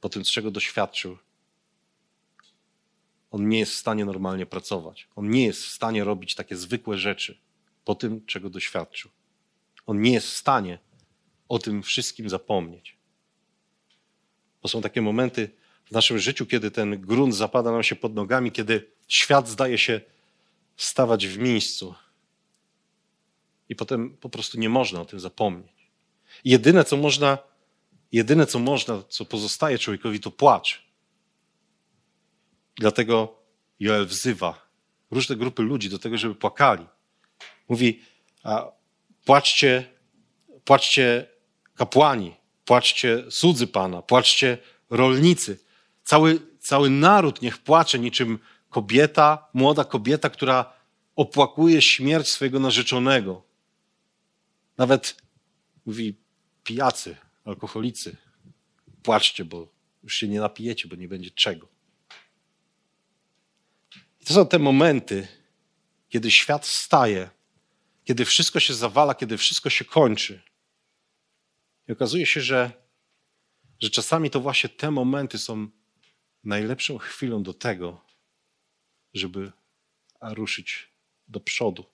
[0.00, 1.18] po tym, z czego doświadczył,
[3.30, 5.08] on nie jest w stanie normalnie pracować.
[5.16, 7.38] On nie jest w stanie robić takie zwykłe rzeczy
[7.84, 9.10] po tym, czego doświadczył.
[9.86, 10.78] On nie jest w stanie
[11.48, 12.96] o tym wszystkim zapomnieć.
[14.62, 15.50] Bo są takie momenty
[15.84, 20.00] w naszym życiu, kiedy ten grunt zapada nam się pod nogami, kiedy świat zdaje się
[20.76, 21.94] stawać w miejscu,
[23.72, 25.90] i potem po prostu nie można o tym zapomnieć.
[26.44, 27.38] jedyne, co można,
[28.12, 30.82] jedyne, co można, co pozostaje człowiekowi, to płacz.
[32.76, 33.38] Dlatego
[33.80, 34.68] Joel wzywa
[35.10, 36.86] różne grupy ludzi do tego, żeby płakali.
[37.68, 38.02] Mówi,
[38.42, 38.66] a
[39.24, 39.84] płaczcie,
[40.64, 41.26] płaczcie
[41.74, 44.58] kapłani, płaczcie słudzy Pana, płaczcie
[44.90, 45.58] rolnicy.
[46.04, 48.38] Cały, cały naród niech płacze niczym
[48.70, 50.72] kobieta, młoda kobieta, która
[51.16, 53.51] opłakuje śmierć swojego narzeczonego.
[54.82, 55.22] Nawet
[55.86, 56.14] mówi
[56.64, 58.16] pijacy, alkoholicy,
[59.02, 59.68] płaczcie, bo
[60.02, 61.68] już się nie napijecie, bo nie będzie czego.
[64.20, 65.28] I to są te momenty,
[66.08, 67.30] kiedy świat staje,
[68.04, 70.42] kiedy wszystko się zawala, kiedy wszystko się kończy.
[71.88, 72.72] I okazuje się, że,
[73.80, 75.68] że czasami to właśnie te momenty są
[76.44, 78.04] najlepszą chwilą do tego,
[79.14, 79.52] żeby
[80.20, 80.88] ruszyć
[81.28, 81.84] do przodu.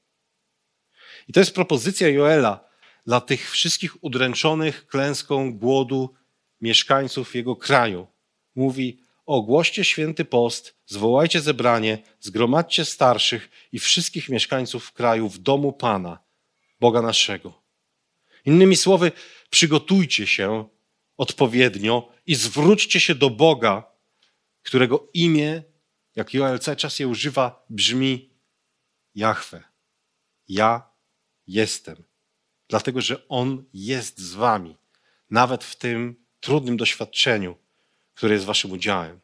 [1.29, 2.68] I to jest propozycja Joela,
[3.09, 6.15] dla tych wszystkich udręczonych klęską głodu
[6.61, 8.07] mieszkańców jego kraju.
[8.55, 16.19] Mówi: Ogłoście święty post, zwołajcie zebranie, zgromadźcie starszych i wszystkich mieszkańców kraju w domu Pana,
[16.81, 17.63] Boga naszego.
[18.45, 19.13] Innymi słowy,
[19.51, 20.69] przygotujcie się
[21.17, 23.85] odpowiednio i zwróćcie się do Boga,
[24.63, 25.63] którego imię,
[26.17, 28.31] jak Joel cały czas je używa, brzmi
[29.15, 29.63] Jahwe.
[30.49, 30.91] Ja
[31.47, 32.08] jestem
[32.69, 34.77] dlatego że On jest z Wami,
[35.31, 37.57] nawet w tym trudnym doświadczeniu,
[38.15, 39.21] które jest Waszym udziałem.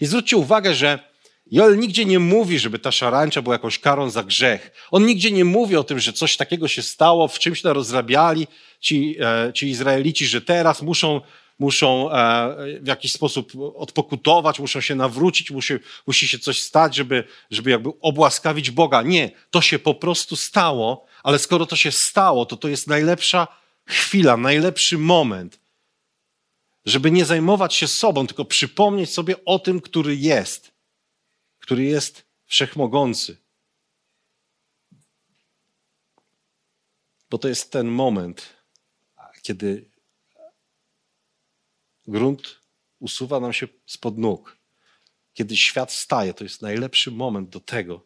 [0.00, 1.10] I zwróćcie uwagę, że
[1.50, 4.70] Joel nigdzie nie mówi, żeby ta szarańcza była jakąś karą za grzech.
[4.90, 8.46] On nigdzie nie mówi o tym, że coś takiego się stało, w czymś narozrabiali
[8.80, 11.20] ci, e, ci Izraelici, że teraz muszą,
[11.58, 15.74] muszą e, w jakiś sposób odpokutować, muszą się nawrócić, musi,
[16.06, 19.02] musi się coś stać, żeby, żeby jakby obłaskawić Boga.
[19.02, 23.48] Nie, to się po prostu stało ale skoro to się stało, to to jest najlepsza
[23.86, 25.60] chwila, najlepszy moment,
[26.84, 30.72] żeby nie zajmować się sobą, tylko przypomnieć sobie o tym, który jest,
[31.58, 33.36] który jest wszechmogący.
[37.30, 38.56] Bo to jest ten moment,
[39.42, 39.90] kiedy
[42.06, 42.60] grunt
[42.98, 44.56] usuwa nam się spod nóg.
[45.32, 48.04] Kiedy świat staje, to jest najlepszy moment do tego,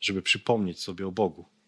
[0.00, 1.59] żeby przypomnieć sobie o Bogu.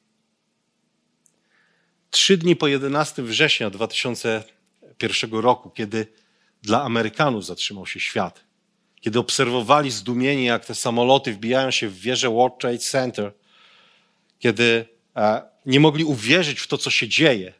[2.12, 6.07] Trzy dni po 11 września 2001 roku, kiedy
[6.62, 8.44] dla Amerykanów zatrzymał się świat,
[9.01, 13.33] kiedy obserwowali zdumieni, jak te samoloty wbijają się w wieżę World Trade Center,
[14.38, 17.53] kiedy e, nie mogli uwierzyć w to, co się dzieje.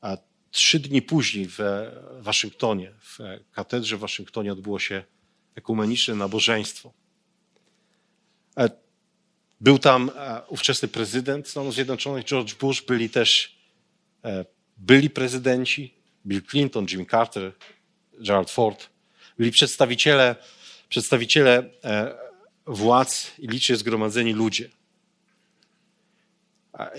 [0.00, 0.16] A
[0.50, 1.58] trzy dni później w
[2.20, 3.18] Waszyngtonie, w
[3.52, 5.04] katedrze w Waszyngtonie odbyło się
[5.54, 6.92] ekumeniczne nabożeństwo.
[9.62, 13.62] E, był tam e, ówczesny prezydent Stanów Zjednoczonych, George Bush, byli też
[14.76, 15.94] byli prezydenci,
[16.26, 17.52] Bill Clinton, Jimmy Carter,
[18.12, 18.88] Gerald Ford.
[19.38, 20.36] Byli przedstawiciele,
[20.88, 21.70] przedstawiciele
[22.66, 24.70] władz i licznie zgromadzeni ludzie.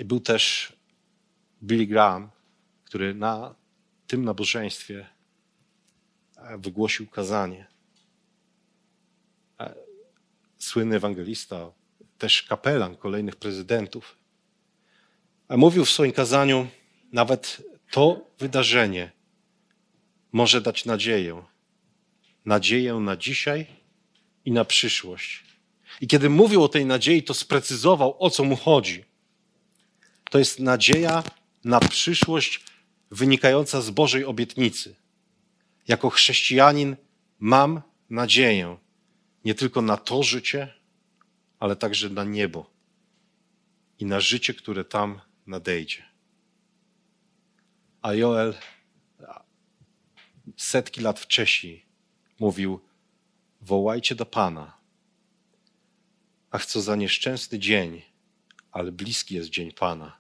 [0.06, 0.74] Był też
[1.64, 2.30] Billy Graham,
[2.86, 3.56] który na
[4.08, 5.08] tym nabożeństwie
[6.38, 7.68] e, wygłosił kazanie.
[9.60, 9.76] E,
[10.58, 11.72] słynny ewangelista,
[12.24, 14.18] też kapelan kolejnych prezydentów.
[15.50, 16.68] Mówił w swoim kazaniu,
[17.14, 19.12] nawet to wydarzenie
[20.32, 21.44] może dać nadzieję.
[22.46, 23.66] Nadzieję na dzisiaj
[24.46, 25.44] i na przyszłość.
[26.02, 29.04] I kiedy mówił o tej nadziei, to sprecyzował, o co mu chodzi.
[30.30, 31.24] To jest nadzieja
[31.64, 32.64] na przyszłość
[33.12, 34.96] wynikająca z Bożej obietnicy.
[35.88, 36.96] Jako chrześcijanin
[37.40, 38.78] mam nadzieję
[39.46, 40.83] nie tylko na to życie,
[41.64, 42.70] ale także na niebo
[44.00, 46.04] i na życie, które tam nadejdzie.
[48.02, 48.54] A Joel
[50.58, 51.86] setki lat wcześniej
[52.40, 52.80] mówił:
[53.62, 54.78] Wołajcie do Pana.
[56.52, 58.02] Ach, co za nieszczęsny dzień,
[58.72, 60.18] ale bliski jest dzień Pana.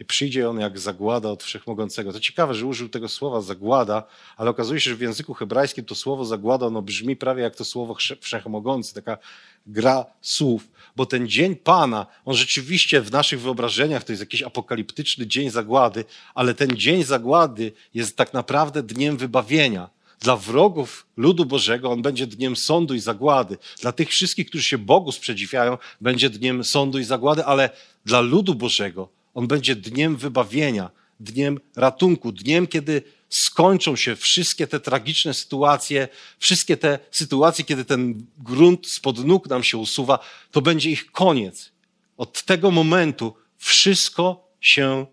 [0.00, 2.12] I przyjdzie on jak zagłada od wszechmogącego.
[2.12, 4.02] To ciekawe, że użył tego słowa zagłada,
[4.36, 7.64] ale okazuje się, że w języku hebrajskim to słowo zagłada ono brzmi prawie jak to
[7.64, 9.18] słowo wszechmogący, taka
[9.66, 10.68] gra słów.
[10.96, 16.04] Bo ten dzień Pana, on rzeczywiście w naszych wyobrażeniach to jest jakiś apokaliptyczny dzień zagłady,
[16.34, 19.90] ale ten dzień zagłady jest tak naprawdę dniem wybawienia.
[20.20, 23.58] Dla wrogów ludu Bożego on będzie dniem sądu i zagłady.
[23.80, 27.70] Dla tych wszystkich, którzy się Bogu sprzeciwiają, będzie dniem sądu i zagłady, ale
[28.04, 34.80] dla ludu Bożego on będzie dniem wybawienia, dniem ratunku, dniem, kiedy skończą się wszystkie te
[34.80, 40.18] tragiczne sytuacje, wszystkie te sytuacje, kiedy ten grunt spod nóg nam się usuwa,
[40.50, 41.72] to będzie ich koniec.
[42.16, 45.06] Od tego momentu wszystko się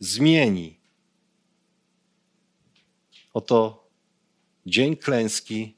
[0.00, 0.76] zmieni.
[3.34, 3.88] Oto
[4.66, 5.74] dzień klęski,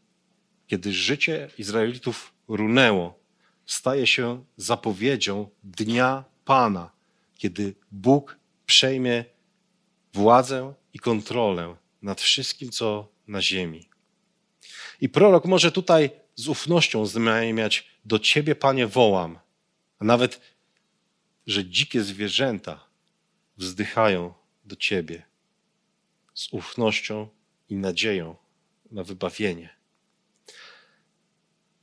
[0.67, 3.19] kiedy życie Izraelitów runęło,
[3.67, 6.94] staje się zapowiedzią dnia Pana
[7.45, 9.25] kiedy Bóg przejmie
[10.13, 13.89] władzę i kontrolę nad wszystkim, co na ziemi.
[15.01, 19.39] I prorok może tutaj z ufnością znamieniać: Do ciebie, panie, wołam.
[19.99, 20.41] A nawet,
[21.47, 22.87] że dzikie zwierzęta
[23.57, 25.23] wzdychają do ciebie
[26.35, 27.29] z ufnością
[27.69, 28.37] i nadzieją
[28.91, 29.77] na wybawienie.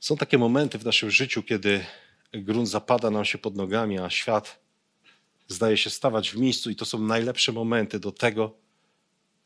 [0.00, 1.84] Są takie momenty w naszym życiu, kiedy
[2.32, 4.61] grunt zapada nam się pod nogami, a świat
[5.48, 8.54] zdaje się stawać w miejscu, i to są najlepsze momenty do tego,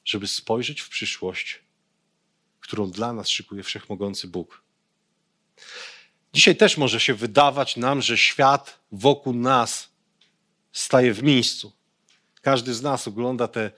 [0.04, 1.62] żeby spojrzeć w przyszłość,
[2.60, 4.62] którą dla nas szykuje wszechmogący Bóg.
[6.32, 9.88] Dzisiaj też może się wydawać nam, że świat wokół nas
[10.72, 11.72] staje w miejscu.
[12.42, 13.70] Każdy z nas ogląda te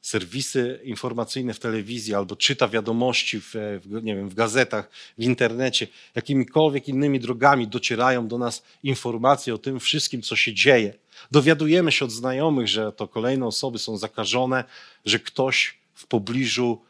[0.00, 3.54] serwisy informacyjne w telewizji albo czyta wiadomości w,
[3.84, 9.58] w, nie wiem, w gazetach, w internecie, jakimikolwiek innymi drogami docierają do nas informacje o
[9.58, 10.94] tym wszystkim, co się dzieje.
[11.30, 14.64] Dowiadujemy się od znajomych, że to kolejne osoby są zakażone,
[15.04, 16.82] że ktoś w pobliżu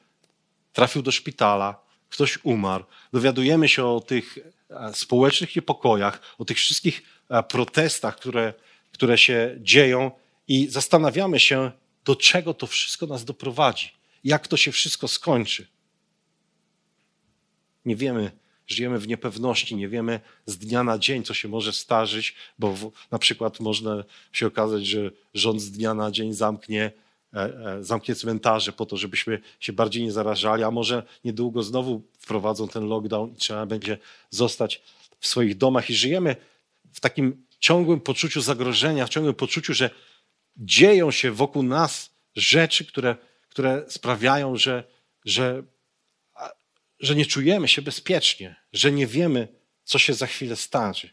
[0.72, 2.84] trafił do szpitala, ktoś umarł.
[3.12, 4.38] Dowiadujemy się o tych
[4.70, 8.54] e, społecznych niepokojach, o tych wszystkich e, protestach, które,
[8.92, 10.10] które się dzieją
[10.48, 11.70] i zastanawiamy się,
[12.04, 13.92] do czego to wszystko nas doprowadzi,
[14.24, 15.66] jak to się wszystko skończy.
[17.84, 18.30] Nie wiemy,
[18.68, 22.90] żyjemy w niepewności, nie wiemy z dnia na dzień, co się może starzyć, bo w,
[23.10, 26.92] na przykład można się okazać, że rząd z dnia na dzień zamknie,
[27.34, 32.02] e, e, zamknie cmentarze po to, żebyśmy się bardziej nie zarażali, a może niedługo znowu
[32.18, 33.98] wprowadzą ten lockdown i trzeba będzie
[34.30, 34.82] zostać
[35.20, 35.90] w swoich domach.
[35.90, 36.36] I żyjemy
[36.92, 39.90] w takim ciągłym poczuciu zagrożenia, w ciągłym poczuciu, że
[40.56, 43.16] dzieją się wokół nas rzeczy, które,
[43.48, 44.84] które sprawiają, że,
[45.24, 45.62] że,
[47.00, 49.48] że nie czujemy się bezpiecznie, że nie wiemy,
[49.84, 51.10] co się za chwilę stanie.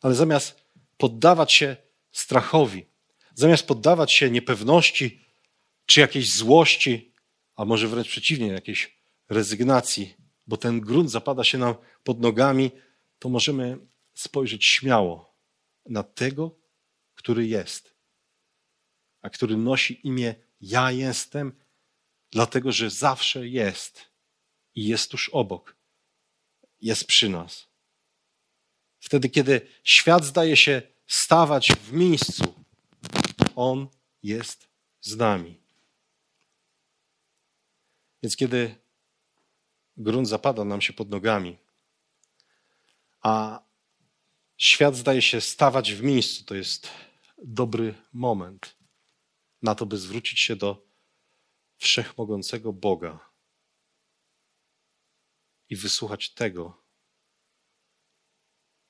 [0.00, 0.64] Ale zamiast
[0.96, 1.76] poddawać się
[2.12, 2.86] strachowi,
[3.34, 5.24] zamiast poddawać się niepewności
[5.86, 7.14] czy jakiejś złości,
[7.56, 10.14] a może wręcz przeciwnie, jakiejś rezygnacji,
[10.46, 11.74] bo ten grunt zapada się nam
[12.04, 12.70] pod nogami,
[13.18, 13.78] to możemy
[14.14, 15.34] spojrzeć śmiało
[15.86, 16.58] na tego,
[17.14, 17.94] który jest,
[19.22, 21.52] a który nosi imię Ja jestem,
[22.30, 24.07] dlatego że zawsze jest
[24.78, 25.76] i jest tuż obok,
[26.80, 27.66] jest przy nas.
[29.00, 32.54] Wtedy, kiedy świat zdaje się stawać w miejscu,
[33.56, 33.88] On
[34.22, 34.68] jest
[35.00, 35.60] z nami.
[38.22, 38.74] Więc kiedy
[39.96, 41.58] grunt zapada nam się pod nogami,
[43.22, 43.62] a
[44.56, 46.88] świat zdaje się stawać w miejscu, to jest
[47.44, 48.76] dobry moment
[49.62, 50.86] na to, by zwrócić się do
[51.78, 53.27] wszechmogącego Boga
[55.68, 56.84] i wysłuchać tego,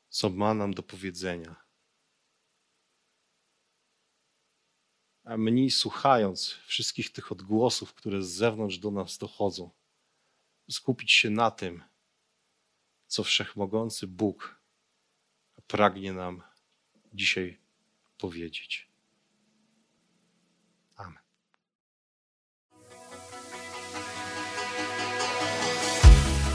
[0.09, 1.69] co ma nam do powiedzenia.
[5.25, 9.71] A mniej słuchając wszystkich tych odgłosów, które z zewnątrz do nas dochodzą,
[10.71, 11.85] skupić się na tym,
[13.07, 14.63] co wszechmogący Bóg
[15.67, 16.43] pragnie nam
[17.13, 17.61] dzisiaj
[18.19, 18.88] powiedzieć.